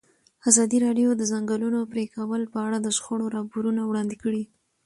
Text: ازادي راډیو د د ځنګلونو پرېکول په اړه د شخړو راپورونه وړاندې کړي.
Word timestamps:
ازادي 0.49 0.77
راډیو 0.85 1.09
د 1.15 1.17
د 1.19 1.23
ځنګلونو 1.31 1.79
پرېکول 1.91 2.41
په 2.53 2.57
اړه 2.67 2.77
د 2.81 2.87
شخړو 2.97 3.25
راپورونه 3.37 3.81
وړاندې 3.85 4.15
کړي. 4.23 4.43